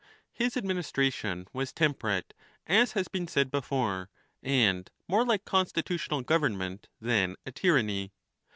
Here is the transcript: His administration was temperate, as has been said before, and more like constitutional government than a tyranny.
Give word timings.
His 0.31 0.57
administration 0.57 1.47
was 1.53 1.71
temperate, 1.71 2.33
as 2.65 2.93
has 2.93 3.07
been 3.07 3.27
said 3.27 3.51
before, 3.51 4.09
and 4.41 4.89
more 5.07 5.23
like 5.23 5.45
constitutional 5.45 6.23
government 6.23 6.87
than 6.99 7.35
a 7.45 7.51
tyranny. 7.51 8.11